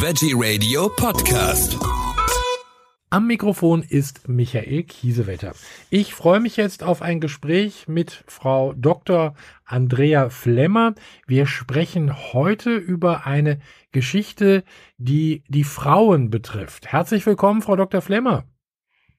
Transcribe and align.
Veggie 0.00 0.32
Radio 0.32 0.88
Podcast. 0.88 1.76
Am 3.10 3.26
Mikrofon 3.26 3.82
ist 3.82 4.28
Michael 4.28 4.84
Kiesewetter. 4.84 5.54
Ich 5.90 6.14
freue 6.14 6.38
mich 6.38 6.56
jetzt 6.56 6.84
auf 6.84 7.02
ein 7.02 7.18
Gespräch 7.18 7.88
mit 7.88 8.22
Frau 8.28 8.74
Dr. 8.76 9.34
Andrea 9.66 10.30
Flemmer. 10.30 10.94
Wir 11.26 11.46
sprechen 11.46 12.32
heute 12.32 12.76
über 12.76 13.26
eine 13.26 13.60
Geschichte, 13.90 14.62
die 14.98 15.42
die 15.48 15.64
Frauen 15.64 16.30
betrifft. 16.30 16.92
Herzlich 16.92 17.26
willkommen, 17.26 17.60
Frau 17.60 17.74
Dr. 17.74 18.00
Flemmer. 18.00 18.44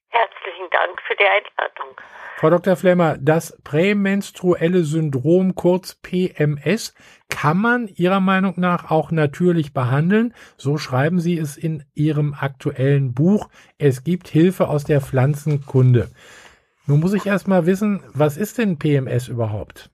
Herzlichen 0.07 0.69
Dank 0.71 1.01
für 1.01 1.15
die 1.17 1.25
Einladung. 1.25 1.99
Frau 2.39 2.51
Dr. 2.51 2.77
Flemmer, 2.77 3.17
das 3.17 3.57
prämenstruelle 3.65 4.85
Syndrom, 4.85 5.55
kurz 5.55 5.95
PMS, 5.95 6.93
kann 7.27 7.57
man 7.57 7.89
Ihrer 7.89 8.21
Meinung 8.21 8.53
nach 8.55 8.89
auch 8.89 9.11
natürlich 9.11 9.73
behandeln. 9.73 10.33
So 10.55 10.77
schreiben 10.77 11.19
Sie 11.19 11.37
es 11.37 11.57
in 11.57 11.83
Ihrem 11.95 12.33
aktuellen 12.33 13.13
Buch. 13.13 13.49
Es 13.77 14.05
gibt 14.05 14.29
Hilfe 14.29 14.69
aus 14.69 14.85
der 14.85 15.01
Pflanzenkunde. 15.01 16.07
Nun 16.85 17.01
muss 17.01 17.11
ich 17.11 17.25
erst 17.25 17.49
mal 17.49 17.65
wissen, 17.65 18.03
was 18.13 18.37
ist 18.37 18.57
denn 18.57 18.79
PMS 18.79 19.27
überhaupt? 19.27 19.91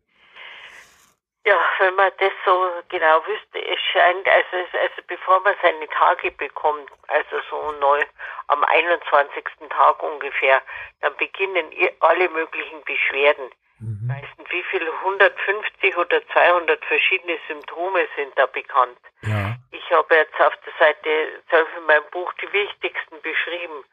Ja, 1.46 1.60
wenn 1.78 1.94
man 1.94 2.12
das 2.18 2.32
so 2.44 2.70
genau 2.90 3.24
wüsste, 3.28 3.60
es 3.64 3.80
scheint, 3.94 4.28
also, 4.28 4.58
also 4.80 5.02
bevor 5.06 5.40
man 5.42 5.56
seine 5.62 5.88
Tage 5.90 6.32
bekommt, 6.32 6.90
also 7.08 7.40
so 7.52 7.72
neu 7.74 8.02
am 8.48 8.64
21. 8.64 9.44
Tag 9.70 10.02
ungefähr, 10.02 10.60
dann 11.02 11.16
beginnen 11.18 11.72
alle 12.00 12.30
möglichen 12.30 12.84
Beschwerden. 12.84 13.52
Mhm. 13.80 14.08
Meistens 14.08 14.50
wie 14.50 14.64
viele 14.64 14.92
150 14.92 15.96
oder 15.98 16.28
200 16.30 16.84
verschiedene 16.86 17.38
Symptome 17.48 18.08
sind 18.16 18.36
da 18.38 18.48
bekannt. 18.48 18.98
Ja. 19.22 19.56
Ich 19.72 19.92
habe 19.92 20.16
jetzt 20.16 20.40
auf 20.40 20.54
der 20.66 20.74
Seite 20.80 21.44
selbst 21.52 21.78
in 21.78 21.86
meinem 21.86 22.10
Buch 22.10 22.34
die 22.42 22.52
wichtigsten 22.52 23.22
beschrieben. 23.22 23.84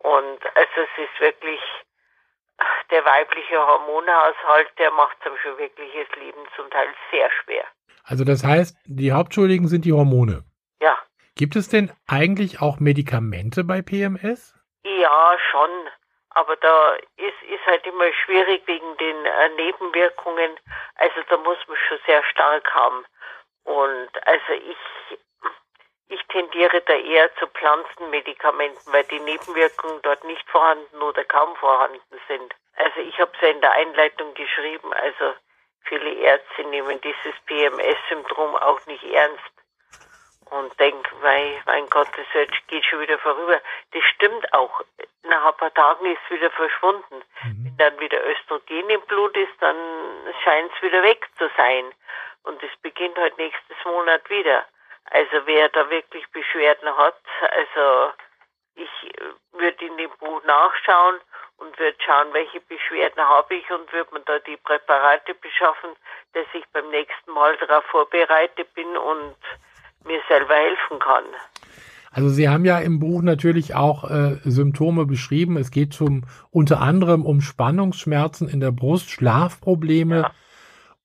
Und 0.00 0.44
also 0.56 0.80
es 0.82 1.04
ist 1.04 1.20
wirklich 1.20 1.60
der 2.90 3.04
weibliche 3.04 3.58
Hormonhaushalt, 3.58 4.68
der 4.78 4.90
macht 4.90 5.16
es 5.20 5.26
einem 5.26 5.36
schon 5.38 5.58
wirkliches 5.58 6.08
Leben 6.16 6.40
zum 6.56 6.70
Teil 6.70 6.88
sehr 7.10 7.30
schwer. 7.42 7.64
Also 8.04 8.24
das 8.24 8.44
heißt, 8.44 8.76
die 8.86 9.12
Hauptschuldigen 9.12 9.68
sind 9.68 9.84
die 9.84 9.92
Hormone. 9.92 10.44
Ja. 10.80 10.96
Gibt 11.36 11.56
es 11.56 11.68
denn 11.68 11.92
eigentlich 12.06 12.62
auch 12.62 12.80
Medikamente 12.80 13.64
bei 13.64 13.82
PMS? 13.82 14.54
Ja, 14.84 15.36
schon. 15.50 15.70
Aber 16.30 16.56
da 16.56 16.94
ist, 17.16 17.42
ist 17.50 17.66
halt 17.66 17.86
immer 17.86 18.12
schwierig 18.24 18.62
wegen 18.66 18.96
den 18.96 19.24
äh, 19.26 19.48
Nebenwirkungen. 19.56 20.52
Also 20.96 21.16
da 21.28 21.36
muss 21.36 21.58
man 21.66 21.76
schon 21.88 21.98
sehr 22.06 22.22
stark 22.24 22.72
haben. 22.74 23.04
Und 23.64 24.26
also 24.26 24.52
ich 24.52 25.18
ich 26.08 26.22
tendiere 26.28 26.80
da 26.82 26.94
eher 26.94 27.34
zu 27.36 27.46
Pflanzenmedikamenten, 27.48 28.92
weil 28.92 29.04
die 29.04 29.20
Nebenwirkungen 29.20 30.00
dort 30.02 30.24
nicht 30.24 30.48
vorhanden 30.48 31.02
oder 31.02 31.24
kaum 31.24 31.54
vorhanden 31.56 32.20
sind. 32.26 32.54
Also 32.76 33.00
ich 33.00 33.18
habe 33.20 33.30
es 33.34 33.40
ja 33.40 33.48
in 33.48 33.60
der 33.60 33.72
Einleitung 33.72 34.32
geschrieben, 34.34 34.92
also 34.92 35.34
viele 35.82 36.12
Ärzte 36.14 36.64
nehmen 36.64 37.00
dieses 37.00 37.34
PMS-Syndrom 37.46 38.56
auch 38.56 38.84
nicht 38.86 39.04
ernst 39.04 39.52
und 40.50 40.78
denken, 40.80 41.16
mein, 41.22 41.60
mein 41.66 41.88
Gott, 41.90 42.08
das 42.16 42.48
geht 42.68 42.84
schon 42.84 43.00
wieder 43.00 43.18
vorüber. 43.18 43.60
Das 43.92 44.02
stimmt 44.14 44.52
auch. 44.54 44.82
Nach 45.24 45.44
ein 45.44 45.56
paar 45.56 45.74
Tagen 45.74 46.06
ist 46.06 46.20
es 46.24 46.36
wieder 46.36 46.50
verschwunden. 46.50 47.22
Mhm. 47.42 47.64
Wenn 47.64 47.76
dann 47.76 48.00
wieder 48.00 48.24
Östrogen 48.26 48.88
im 48.88 49.00
Blut 49.02 49.36
ist, 49.36 49.52
dann 49.60 49.76
scheint 50.42 50.72
es 50.74 50.82
wieder 50.82 51.02
weg 51.02 51.28
zu 51.36 51.50
sein. 51.56 51.92
Und 52.44 52.62
es 52.62 52.70
beginnt 52.80 53.18
heute 53.18 53.36
nächstes 53.36 53.76
Monat 53.84 54.28
wieder. 54.30 54.64
Also 55.10 55.46
wer 55.46 55.68
da 55.70 55.88
wirklich 55.90 56.24
Beschwerden 56.32 56.88
hat, 56.96 57.20
also 57.40 58.12
ich 58.74 58.88
würde 59.52 59.84
in 59.84 59.96
dem 59.96 60.10
Buch 60.20 60.42
nachschauen 60.44 61.16
und 61.56 61.78
würde 61.78 61.96
schauen, 62.04 62.28
welche 62.32 62.60
Beschwerden 62.60 63.22
habe 63.22 63.54
ich 63.54 63.64
und 63.70 63.92
würde 63.92 64.14
mir 64.14 64.20
da 64.26 64.38
die 64.40 64.56
Präparate 64.56 65.34
beschaffen, 65.34 65.90
dass 66.34 66.46
ich 66.52 66.64
beim 66.72 66.88
nächsten 66.90 67.32
Mal 67.32 67.56
darauf 67.56 67.84
vorbereitet 67.86 68.72
bin 68.74 68.86
und 68.96 69.36
mir 70.04 70.20
selber 70.28 70.54
helfen 70.54 70.98
kann. 71.00 71.24
Also 72.10 72.28
Sie 72.28 72.48
haben 72.48 72.64
ja 72.64 72.78
im 72.78 73.00
Buch 73.00 73.22
natürlich 73.22 73.74
auch 73.74 74.04
äh, 74.04 74.36
Symptome 74.44 75.06
beschrieben. 75.06 75.56
Es 75.56 75.70
geht 75.70 75.92
zum 75.92 76.24
unter 76.50 76.80
anderem 76.80 77.24
um 77.24 77.40
Spannungsschmerzen 77.40 78.48
in 78.48 78.60
der 78.60 78.72
Brust, 78.72 79.10
Schlafprobleme. 79.10 80.22
Ja 80.22 80.30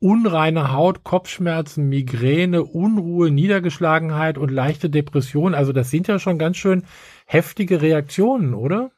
unreine 0.04 0.74
Haut, 0.74 1.06
Kopfschmerzen, 1.06 1.88
Migräne, 1.88 2.64
Unruhe, 2.64 3.32
Niedergeschlagenheit 3.32 4.38
und 4.38 4.52
leichte 4.52 4.90
Depression. 4.90 5.56
Also 5.56 5.72
das 5.72 5.90
sind 5.90 6.10
ja 6.10 6.20
schon 6.20 6.38
ganz 6.38 6.58
schön 6.58 6.86
heftige 7.26 7.82
Reaktionen, 7.82 8.54
oder? 8.54 8.92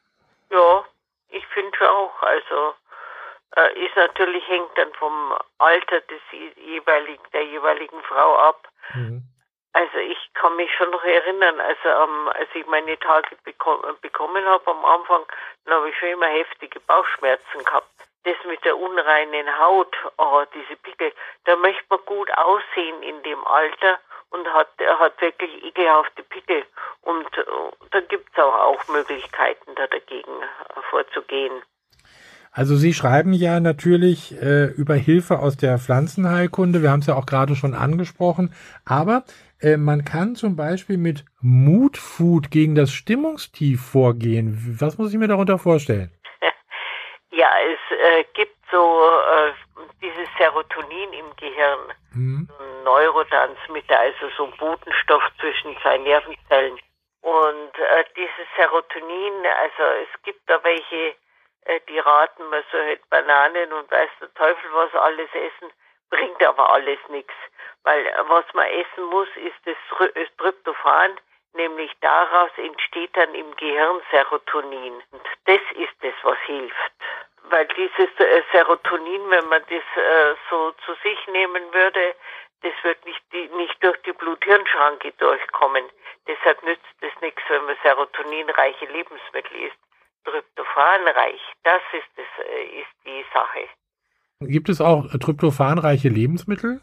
Ja, 0.50 0.84
ich 1.28 1.46
finde 1.46 1.78
auch. 1.90 2.22
Also 2.22 2.74
äh, 3.56 3.86
ist 3.86 3.96
natürlich 3.96 4.42
hängt 4.48 4.70
dann 4.74 4.92
vom 4.98 5.32
Alter 5.58 6.00
des 6.00 6.20
jeweiligen 6.56 7.22
der 7.32 7.44
jeweiligen 7.44 8.02
Frau 8.02 8.36
ab. 8.38 8.68
Mhm. 8.94 9.22
Also 9.74 9.98
ich 9.98 10.18
kann 10.34 10.56
mich 10.56 10.70
schon 10.74 10.90
noch 10.90 11.04
erinnern, 11.04 11.60
also 11.60 11.88
ähm, 11.88 12.28
als 12.28 12.48
ich 12.54 12.66
meine 12.66 12.98
Tage 12.98 13.36
bekom 13.44 13.78
bekommen 14.00 14.44
habe 14.44 14.70
am 14.70 14.84
Anfang, 14.84 15.22
dann 15.64 15.74
habe 15.74 15.90
ich 15.90 15.96
schon 15.98 16.08
immer 16.08 16.26
heftige 16.26 16.80
Bauchschmerzen 16.80 17.62
gehabt 17.64 18.05
das 18.26 18.36
mit 18.46 18.64
der 18.64 18.76
unreinen 18.76 19.58
Haut, 19.58 19.94
oh, 20.18 20.42
diese 20.52 20.76
Pickel, 20.76 21.12
da 21.44 21.56
möchte 21.56 21.84
man 21.88 22.00
gut 22.04 22.30
aussehen 22.36 23.02
in 23.02 23.22
dem 23.22 23.42
Alter 23.46 23.98
und 24.30 24.46
hat, 24.52 24.68
hat 24.98 25.20
wirklich 25.20 25.64
ekelhafte 25.64 26.22
Pickel. 26.24 26.64
Und 27.02 27.26
uh, 27.38 27.70
da 27.92 28.00
gibt 28.00 28.28
es 28.32 28.42
auch, 28.42 28.54
auch 28.54 28.88
Möglichkeiten, 28.88 29.74
da 29.76 29.86
dagegen 29.86 30.42
vorzugehen. 30.90 31.62
Also 32.50 32.74
Sie 32.74 32.94
schreiben 32.94 33.34
ja 33.34 33.60
natürlich 33.60 34.34
äh, 34.40 34.64
über 34.64 34.94
Hilfe 34.94 35.40
aus 35.40 35.56
der 35.58 35.78
Pflanzenheilkunde. 35.78 36.82
Wir 36.82 36.90
haben 36.90 37.00
es 37.00 37.06
ja 37.06 37.14
auch 37.14 37.26
gerade 37.26 37.54
schon 37.54 37.74
angesprochen. 37.74 38.54
Aber 38.86 39.24
äh, 39.60 39.76
man 39.76 40.04
kann 40.04 40.36
zum 40.36 40.56
Beispiel 40.56 40.96
mit 40.96 41.24
Mutfood 41.42 42.50
gegen 42.50 42.74
das 42.74 42.92
Stimmungstief 42.92 43.82
vorgehen. 43.82 44.78
Was 44.80 44.96
muss 44.96 45.12
ich 45.12 45.18
mir 45.18 45.28
darunter 45.28 45.58
vorstellen? 45.58 46.10
Ja, 47.32 47.50
es 47.70 47.78
äh, 48.06 48.24
gibt 48.34 48.56
so 48.70 49.10
äh, 49.10 49.52
dieses 50.00 50.28
Serotonin 50.38 51.12
im 51.12 51.34
Gehirn, 51.36 51.92
mhm. 52.14 52.48
ein 52.58 52.84
Neurotransmitter, 52.84 53.98
also 53.98 54.28
so 54.36 54.44
ein 54.44 54.56
Botenstoff 54.58 55.22
zwischen 55.40 55.76
zwei 55.82 55.98
Nervenzellen. 55.98 56.78
Und 57.22 57.78
äh, 57.78 58.04
dieses 58.16 58.46
Serotonin, 58.56 59.46
also 59.46 59.82
es 60.02 60.22
gibt 60.22 60.48
da 60.48 60.62
welche, 60.62 61.16
äh, 61.64 61.80
die 61.88 61.98
raten, 61.98 62.48
man 62.48 62.62
soll 62.70 62.82
halt 62.82 63.10
Bananen 63.10 63.72
und 63.72 63.90
weiß 63.90 64.10
der 64.20 64.32
Teufel 64.34 64.70
was 64.72 64.94
alles 64.94 65.30
essen, 65.34 65.72
bringt 66.10 66.42
aber 66.44 66.70
alles 66.70 67.00
nichts. 67.08 67.34
Weil 67.82 68.06
äh, 68.06 68.14
was 68.28 68.44
man 68.54 68.66
essen 68.66 69.04
muss, 69.06 69.28
ist 69.36 69.60
das 69.64 70.28
Tryptophan, 70.38 71.18
nämlich 71.54 71.90
daraus 72.00 72.50
entsteht 72.56 73.16
dann 73.16 73.34
im 73.34 73.54
Gehirn 73.56 74.00
Serotonin. 74.12 75.02
Und 75.10 75.26
das 75.46 75.60
ist 75.74 75.96
es, 76.02 76.14
was 76.22 76.38
hilft 76.46 76.92
weil 77.50 77.66
dieses 77.76 78.10
äh, 78.18 78.42
Serotonin, 78.52 79.22
wenn 79.30 79.48
man 79.48 79.62
das 79.62 79.84
äh, 79.96 80.34
so 80.50 80.72
zu 80.84 80.92
sich 81.02 81.18
nehmen 81.32 81.62
würde, 81.72 82.14
das 82.62 82.72
wird 82.82 83.04
nicht, 83.04 83.20
die, 83.32 83.48
nicht 83.56 83.76
durch 83.82 83.96
die 84.02 84.12
Blut-Hirn-Schranke 84.12 85.12
durchkommen. 85.18 85.84
Deshalb 86.26 86.62
nützt 86.64 86.82
es 87.00 87.12
nichts, 87.20 87.42
wenn 87.48 87.64
man 87.66 87.76
serotoninreiche 87.82 88.86
Lebensmittel 88.86 89.56
isst. 89.66 89.76
Tryptophanreich, 90.24 91.40
das 91.62 91.82
ist, 91.92 92.08
das, 92.16 92.46
äh, 92.46 92.80
ist 92.80 92.94
die 93.04 93.24
Sache. 93.32 93.68
Gibt 94.40 94.68
es 94.68 94.80
auch 94.80 95.06
tryptophanreiche 95.20 96.08
Lebensmittel? 96.08 96.80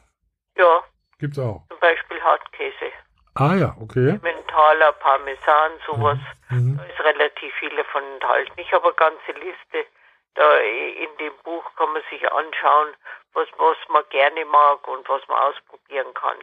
Ja. 0.57 0.83
Gibt 1.19 1.33
es 1.33 1.39
auch. 1.39 1.63
Zum 1.69 1.79
Beispiel 1.79 2.21
Hartkäse. 2.21 2.91
Ah 3.35 3.55
ja, 3.55 3.75
okay. 3.81 4.19
Mentaler, 4.21 4.91
Parmesan, 4.93 5.71
sowas. 5.85 6.19
Mhm. 6.49 6.77
Da 6.77 6.83
ist 6.83 6.99
relativ 6.99 7.53
viel 7.55 7.75
davon 7.75 8.03
enthalten. 8.13 8.53
Ich 8.57 8.71
habe 8.71 8.85
eine 8.85 8.93
ganze 8.93 9.31
Liste 9.33 9.85
da 10.35 10.57
in 10.57 11.09
dem 11.19 11.33
Buch 11.43 11.63
kann 11.77 11.91
man 11.93 12.01
sich 12.09 12.23
anschauen, 12.31 12.89
was, 13.33 13.47
was 13.57 13.77
man 13.89 14.03
gerne 14.09 14.45
mag 14.45 14.87
und 14.87 15.07
was 15.09 15.21
man 15.27 15.37
ausprobieren 15.39 16.13
kann. 16.13 16.37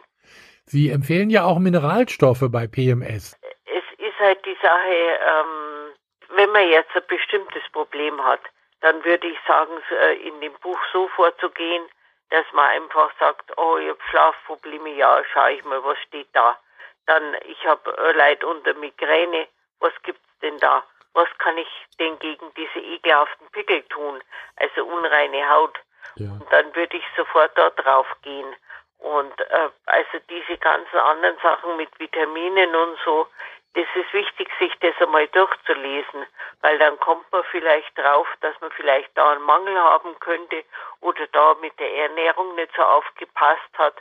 Sie 0.65 0.89
empfehlen 0.89 1.29
ja 1.29 1.43
auch 1.43 1.59
Mineralstoffe 1.59 2.47
bei 2.51 2.67
PMS. 2.67 3.37
Es 3.65 3.83
ist 3.97 4.19
halt 4.19 4.45
die 4.45 4.57
Sache, 4.61 5.19
ähm, 5.29 5.93
wenn 6.35 6.51
man 6.51 6.69
jetzt 6.69 6.95
ein 6.95 7.03
bestimmtes 7.07 7.63
Problem 7.71 8.23
hat, 8.23 8.41
dann 8.81 9.03
würde 9.03 9.27
ich 9.27 9.37
sagen, 9.47 9.73
äh, 9.91 10.15
in 10.27 10.39
dem 10.41 10.53
Buch 10.61 10.79
so 10.91 11.07
vorzugehen, 11.09 11.83
dass 12.29 12.45
man 12.53 12.65
einfach 12.69 13.11
sagt, 13.19 13.57
oh, 13.57 13.77
ich 13.77 13.89
habe 13.89 13.99
Schlafprobleme, 14.09 14.89
ja, 14.95 15.21
schau 15.33 15.47
ich 15.47 15.63
mal, 15.65 15.83
was 15.83 15.97
steht 16.07 16.29
da. 16.33 16.57
Dann, 17.05 17.35
ich 17.45 17.65
habe 17.65 17.95
äh, 17.97 18.13
Leid 18.13 18.43
unter 18.43 18.73
Migräne, 18.75 19.47
was 19.79 19.93
gibt's 20.03 20.21
denn 20.41 20.57
da? 20.59 20.83
Was 21.13 21.27
kann 21.39 21.57
ich 21.57 21.67
denn 21.99 22.17
gegen 22.19 22.53
diese 22.55 22.79
ekelhaften 22.79 23.47
Pickel 23.51 23.83
tun, 23.83 24.21
also 24.57 24.85
unreine 24.85 25.49
Haut. 25.49 25.77
Ja. 26.15 26.27
Und 26.31 26.51
dann 26.51 26.75
würde 26.75 26.97
ich 26.97 27.05
sofort 27.15 27.51
dort 27.57 27.83
drauf 27.83 28.07
gehen. 28.21 28.55
Und 28.99 29.39
äh, 29.39 29.69
also 29.85 30.19
diese 30.29 30.57
ganzen 30.57 30.97
anderen 30.97 31.37
Sachen 31.41 31.75
mit 31.77 31.89
Vitaminen 31.99 32.75
und 32.75 32.97
so, 33.03 33.27
das 33.73 33.87
ist 33.95 34.13
wichtig, 34.13 34.49
sich 34.59 34.73
das 34.81 34.93
einmal 34.99 35.27
durchzulesen, 35.29 36.25
weil 36.61 36.77
dann 36.77 36.99
kommt 36.99 37.31
man 37.31 37.43
vielleicht 37.51 37.97
drauf, 37.97 38.27
dass 38.41 38.59
man 38.59 38.69
vielleicht 38.71 39.09
da 39.15 39.31
einen 39.31 39.43
Mangel 39.43 39.77
haben 39.77 40.19
könnte 40.19 40.63
oder 40.99 41.25
da 41.27 41.55
mit 41.61 41.79
der 41.79 41.93
Ernährung 41.95 42.53
nicht 42.55 42.71
so 42.75 42.81
aufgepasst 42.81 43.77
hat. 43.77 43.95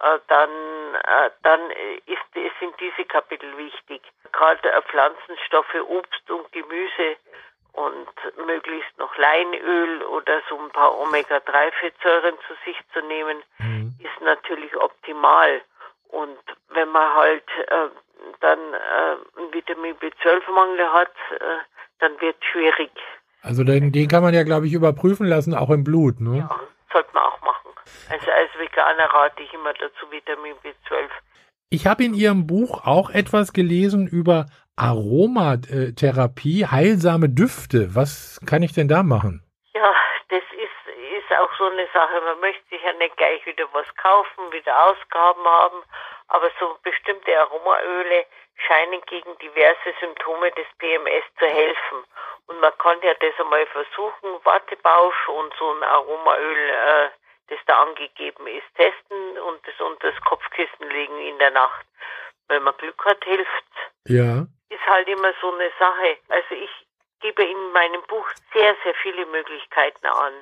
Äh, 0.00 0.18
dann, 0.28 0.50
äh, 0.50 1.30
dann 1.42 1.60
ist, 2.06 2.22
sind 2.60 2.74
diese 2.80 3.06
Kapitel 3.08 3.56
wichtig. 3.56 4.02
Gerade 4.32 4.70
äh, 4.70 4.82
Pflanzenstoffe, 4.82 5.74
Obst 5.88 6.30
und 6.30 6.50
Gemüse 6.52 7.16
und 7.72 8.46
möglichst 8.46 8.96
noch 8.98 9.16
Leinöl 9.16 10.02
oder 10.04 10.40
so 10.48 10.58
ein 10.58 10.70
paar 10.70 10.98
Omega-3-Fettsäuren 10.98 12.34
zu 12.46 12.54
sich 12.64 12.76
zu 12.92 13.00
nehmen, 13.02 13.42
mhm. 13.58 13.94
ist 13.98 14.20
natürlich 14.22 14.76
optimal. 14.76 15.60
Und 16.08 16.38
wenn 16.70 16.88
man 16.88 17.14
halt 17.14 17.44
äh, 17.68 17.88
dann 18.40 18.58
äh, 18.58 19.38
einen 19.38 19.52
Vitamin 19.52 19.94
B12-Mangel 19.96 20.92
hat, 20.92 21.12
äh, 21.32 21.58
dann 22.00 22.20
wird 22.20 22.36
es 22.40 22.46
schwierig. 22.48 22.90
Also 23.42 23.64
den, 23.64 23.92
den 23.92 24.08
kann 24.08 24.22
man 24.22 24.34
ja, 24.34 24.42
glaube 24.42 24.66
ich, 24.66 24.72
überprüfen 24.72 25.26
lassen, 25.26 25.54
auch 25.54 25.70
im 25.70 25.84
Blut, 25.84 26.20
ne? 26.20 26.38
Ja, 26.38 26.60
sollte 26.92 27.10
man. 27.14 27.27
Also 28.10 28.30
als 28.30 28.50
Veganer 28.58 29.04
rate 29.04 29.42
ich 29.42 29.52
immer 29.52 29.74
dazu 29.74 30.10
Vitamin 30.10 30.54
B12. 30.64 31.08
Ich 31.70 31.86
habe 31.86 32.04
in 32.04 32.14
Ihrem 32.14 32.46
Buch 32.46 32.86
auch 32.86 33.10
etwas 33.10 33.52
gelesen 33.52 34.08
über 34.08 34.46
Aromatherapie, 34.76 36.66
heilsame 36.66 37.28
Düfte. 37.28 37.94
Was 37.94 38.40
kann 38.46 38.62
ich 38.62 38.72
denn 38.72 38.88
da 38.88 39.02
machen? 39.02 39.42
Ja, 39.74 39.92
das 40.30 40.42
ist, 40.52 40.96
ist 40.96 41.38
auch 41.38 41.50
so 41.58 41.64
eine 41.66 41.86
Sache. 41.92 42.20
Man 42.24 42.40
möchte 42.40 42.62
sich 42.70 42.82
ja 42.82 42.92
nicht 42.94 43.16
gleich 43.16 43.44
wieder 43.44 43.66
was 43.72 43.86
kaufen, 43.96 44.52
wieder 44.52 44.72
Ausgaben 44.86 45.44
haben, 45.44 45.82
aber 46.28 46.48
so 46.58 46.78
bestimmte 46.82 47.38
Aromaöle 47.38 48.24
scheinen 48.66 49.00
gegen 49.06 49.36
diverse 49.38 49.92
Symptome 50.00 50.50
des 50.52 50.66
PMS 50.78 51.24
zu 51.38 51.46
helfen. 51.46 52.04
Und 52.46 52.60
man 52.60 52.72
kann 52.78 52.98
ja 53.02 53.14
das 53.14 53.38
einmal 53.38 53.66
versuchen, 53.66 54.40
Wattebausch 54.44 55.28
und 55.28 55.52
so 55.58 55.70
ein 55.72 55.82
Aromaöl, 55.82 56.70
äh, 56.70 57.08
das 57.48 57.58
da 57.66 57.82
angegeben 57.82 58.46
ist, 58.46 58.66
testen 58.74 59.38
und 59.38 59.66
das 59.66 59.80
unter 59.80 60.10
das 60.10 60.20
Kopfkissen 60.22 60.88
legen 60.90 61.20
in 61.20 61.38
der 61.38 61.50
Nacht. 61.50 61.86
Wenn 62.48 62.62
man 62.62 62.76
Glück 62.76 63.04
hat, 63.04 63.22
hilft. 63.24 63.64
Ja 64.06 64.46
ist 64.68 64.86
halt 64.86 65.08
immer 65.08 65.32
so 65.40 65.52
eine 65.52 65.70
Sache. 65.78 66.18
Also 66.28 66.54
ich 66.54 66.70
gebe 67.20 67.42
in 67.42 67.72
meinem 67.72 68.02
Buch 68.02 68.26
sehr, 68.52 68.76
sehr 68.84 68.94
viele 69.02 69.26
Möglichkeiten 69.26 70.06
an. 70.06 70.32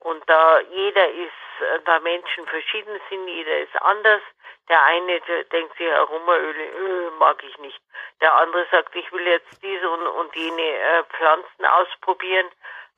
Und 0.00 0.22
da 0.28 0.60
jeder 0.60 1.08
ist, 1.10 1.84
da 1.84 2.00
Menschen 2.00 2.46
verschieden 2.46 3.00
sind, 3.08 3.28
jeder 3.28 3.58
ist 3.60 3.82
anders. 3.82 4.22
Der 4.68 4.82
eine 4.84 5.20
denkt 5.52 5.76
sich, 5.76 5.92
Aromaöle 5.92 6.64
äh, 6.64 7.10
mag 7.18 7.42
ich 7.42 7.58
nicht. 7.58 7.80
Der 8.20 8.34
andere 8.36 8.66
sagt, 8.70 8.94
ich 8.94 9.10
will 9.12 9.26
jetzt 9.26 9.62
diese 9.62 9.90
und, 9.90 10.06
und 10.06 10.34
jene 10.36 10.62
äh, 10.62 11.04
Pflanzen 11.04 11.66
ausprobieren. 11.66 12.46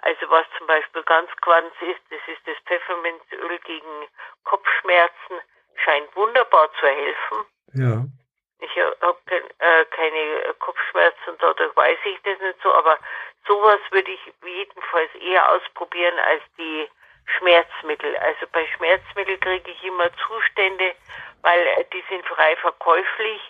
Also 0.03 0.29
was 0.31 0.47
zum 0.59 0.67
Beispiel 0.67 1.03
ganz 1.05 1.31
quanz 1.41 1.73
ist, 1.81 2.01
das 2.11 2.21
ist 2.27 2.47
das 2.47 2.57
Pfefferminzöl 2.67 3.59
gegen 3.65 4.09
Kopfschmerzen, 4.45 5.41
scheint 5.77 6.15
wunderbar 6.17 6.71
zu 6.79 6.87
helfen. 6.87 7.47
Ja. 7.75 8.05
Ich 8.59 8.71
habe 9.01 9.19
äh, 9.59 9.85
keine 9.87 10.55
Kopfschmerzen, 10.59 11.37
dadurch 11.39 11.77
weiß 11.77 11.99
ich 12.05 12.21
das 12.23 12.39
nicht 12.41 12.59
so, 12.63 12.73
aber 12.75 12.99
sowas 13.47 13.81
würde 13.91 14.11
ich 14.11 14.33
jedenfalls 14.45 15.15
eher 15.17 15.51
ausprobieren 15.51 16.19
als 16.19 16.43
die 16.59 16.89
Schmerzmittel. 17.39 18.17
Also 18.17 18.47
bei 18.53 18.67
Schmerzmitteln 18.77 19.41
kriege 19.41 19.71
ich 19.71 19.85
immer 19.85 20.11
Zustände, 20.27 20.95
weil 21.43 21.87
die 21.93 22.05
sind 22.09 22.27
frei 22.27 22.57
verkäuflich 22.57 23.41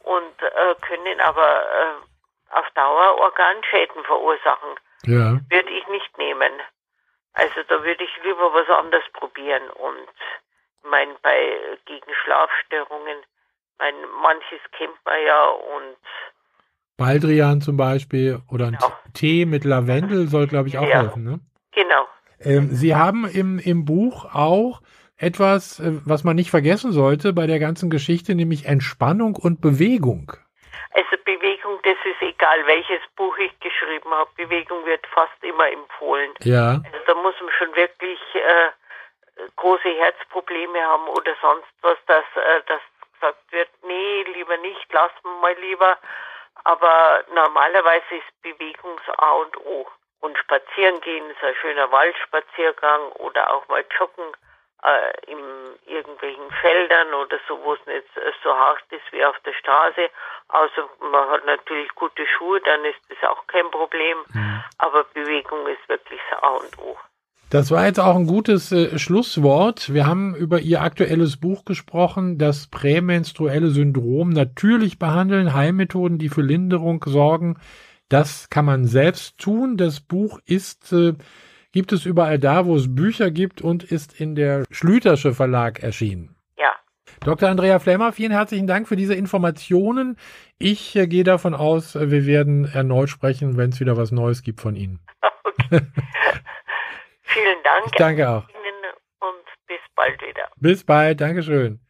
und 0.00 0.42
äh, 0.42 0.74
können 0.86 1.20
aber 1.20 1.62
äh, 1.62 2.56
auf 2.58 2.70
Dauer 2.74 3.18
Organschäden 3.18 4.04
verursachen. 4.04 4.78
Ja. 5.04 5.40
Würde 5.50 5.70
ich 5.70 5.86
nicht 5.88 6.18
nehmen. 6.18 6.52
Also 7.34 7.62
da 7.68 7.82
würde 7.82 8.04
ich 8.04 8.24
lieber 8.24 8.52
was 8.52 8.68
anderes 8.68 9.04
probieren 9.14 9.68
und 9.70 10.08
ich 10.82 10.90
meine 10.90 11.14
bei 11.22 11.78
gegen 11.86 12.12
Schlafstörungen 12.24 13.18
mein, 13.78 13.94
manches 14.20 14.60
kennt 14.76 14.94
man 15.04 15.14
ja 15.26 15.44
und 15.48 15.96
Baldrian 16.96 17.60
zum 17.60 17.76
Beispiel 17.76 18.40
oder 18.48 18.66
genau. 18.66 18.86
ein 18.86 19.12
Tee 19.12 19.44
mit 19.44 19.64
Lavendel 19.64 20.28
soll, 20.28 20.46
glaube 20.46 20.68
ich, 20.68 20.78
auch 20.78 20.86
ja, 20.86 21.02
helfen, 21.02 21.24
ne? 21.24 21.40
Genau. 21.72 22.06
Ähm, 22.38 22.68
Sie 22.70 22.94
haben 22.94 23.26
im, 23.26 23.58
im 23.58 23.84
Buch 23.84 24.26
auch 24.32 24.82
etwas, 25.16 25.80
äh, 25.80 25.92
was 26.04 26.22
man 26.22 26.36
nicht 26.36 26.50
vergessen 26.50 26.92
sollte 26.92 27.32
bei 27.32 27.46
der 27.46 27.58
ganzen 27.58 27.90
Geschichte, 27.90 28.34
nämlich 28.34 28.66
Entspannung 28.66 29.36
und 29.36 29.60
Bewegung. 29.60 30.32
Also 30.94 31.16
Bewegung, 31.24 31.80
das 31.82 31.96
ist 32.04 32.20
egal, 32.20 32.66
welches 32.66 33.00
Buch 33.16 33.36
ich 33.38 33.58
geschrieben 33.60 34.10
habe. 34.10 34.30
Bewegung 34.36 34.84
wird 34.84 35.06
fast 35.06 35.42
immer 35.42 35.68
empfohlen. 35.70 36.32
Ja. 36.40 36.80
Also 36.84 36.98
da 37.06 37.14
muss 37.14 37.34
man 37.40 37.50
schon 37.58 37.74
wirklich 37.74 38.20
äh, 38.34 38.70
große 39.56 39.88
Herzprobleme 39.88 40.80
haben 40.82 41.08
oder 41.08 41.34
sonst 41.40 41.72
was, 41.80 41.96
dass, 42.06 42.24
äh, 42.36 42.62
dass 42.66 42.80
gesagt 43.22 43.52
wird, 43.52 43.68
nee, 43.86 44.22
lieber 44.34 44.56
nicht, 44.58 44.92
lassen 44.92 45.14
wir 45.22 45.40
mal 45.40 45.54
lieber. 45.60 45.96
Aber 46.64 47.24
normalerweise 47.34 48.16
ist 48.16 48.42
Bewegung 48.42 49.00
A 49.18 49.32
und 49.32 49.56
O. 49.58 49.86
Und 50.20 50.38
spazieren 50.38 51.00
gehen 51.00 51.30
ist 51.30 51.42
ein 51.42 51.54
schöner 51.60 51.90
Waldspaziergang 51.90 53.12
oder 53.12 53.52
auch 53.52 53.66
mal 53.68 53.84
joggen 53.98 54.32
äh, 54.84 55.30
in 55.30 55.38
irgendwelchen 55.86 56.50
Feldern 56.60 57.14
oder 57.14 57.38
so, 57.48 57.58
wo 57.62 57.74
es 57.74 57.86
nicht 57.86 58.06
so 58.42 58.50
hart 58.50 58.82
ist 58.90 59.12
wie 59.12 59.24
auf 59.24 59.38
der 59.44 59.52
Straße. 59.54 60.08
Außer 60.48 60.88
man 61.10 61.28
hat 61.30 61.46
natürlich 61.46 61.88
gute 61.94 62.26
Schuhe, 62.26 62.60
dann 62.60 62.84
ist 62.84 62.98
das 63.08 63.30
auch 63.30 63.46
kein 63.46 63.70
Problem. 63.70 64.18
Mhm. 64.32 64.64
Aber 64.78 65.04
Bewegung 65.14 65.66
ist 65.68 65.88
wirklich 65.88 66.20
A 66.40 66.48
und 66.48 66.78
O. 66.78 66.96
Das 67.52 67.70
war 67.70 67.84
jetzt 67.84 68.00
auch 68.00 68.16
ein 68.16 68.26
gutes 68.26 68.72
äh, 68.72 68.98
Schlusswort. 68.98 69.92
Wir 69.92 70.06
haben 70.06 70.34
über 70.34 70.60
Ihr 70.60 70.80
aktuelles 70.80 71.36
Buch 71.36 71.66
gesprochen, 71.66 72.38
das 72.38 72.66
prämenstruelle 72.68 73.68
Syndrom 73.68 74.30
natürlich 74.30 74.98
behandeln, 74.98 75.52
Heilmethoden, 75.52 76.16
die 76.16 76.30
für 76.30 76.40
Linderung 76.40 77.04
sorgen. 77.06 77.58
Das 78.08 78.48
kann 78.48 78.64
man 78.64 78.86
selbst 78.86 79.38
tun. 79.38 79.76
Das 79.76 80.00
Buch 80.00 80.38
ist, 80.46 80.92
äh, 80.94 81.12
gibt 81.72 81.92
es 81.92 82.06
überall 82.06 82.38
da, 82.38 82.66
wo 82.66 82.76
es 82.76 82.94
Bücher 82.94 83.30
gibt 83.30 83.62
und 83.62 83.82
ist 83.82 84.18
in 84.20 84.34
der 84.34 84.64
Schlütersche 84.70 85.34
Verlag 85.34 85.82
erschienen. 85.82 86.36
Ja. 86.56 86.72
Dr. 87.20 87.48
Andrea 87.48 87.78
Flemmer, 87.78 88.12
vielen 88.12 88.32
herzlichen 88.32 88.66
Dank 88.66 88.86
für 88.86 88.96
diese 88.96 89.14
Informationen. 89.14 90.16
Ich 90.58 90.94
äh, 90.96 91.06
gehe 91.06 91.24
davon 91.24 91.54
aus, 91.54 91.96
äh, 91.96 92.10
wir 92.10 92.26
werden 92.26 92.66
erneut 92.72 93.08
sprechen, 93.08 93.56
wenn 93.56 93.70
es 93.70 93.80
wieder 93.80 93.96
was 93.96 94.12
Neues 94.12 94.42
gibt 94.42 94.60
von 94.60 94.76
Ihnen. 94.76 95.00
Okay. 95.44 95.80
Vielen 97.22 97.62
Dank. 97.64 97.86
Ich 97.86 97.92
danke 97.92 98.28
auch. 98.28 98.48
Ihnen 98.48 98.92
und 99.20 99.66
bis 99.66 99.80
bald 99.96 100.20
wieder. 100.20 100.48
Bis 100.56 100.84
bald. 100.84 101.20
Dankeschön. 101.20 101.80